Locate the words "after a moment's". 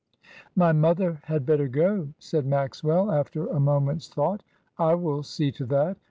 3.11-4.09